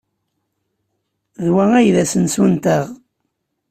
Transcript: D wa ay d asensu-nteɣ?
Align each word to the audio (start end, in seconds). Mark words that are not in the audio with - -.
D 1.43 1.47
wa 1.53 1.63
ay 1.75 1.87
d 1.95 1.97
asensu-nteɣ? 2.03 2.85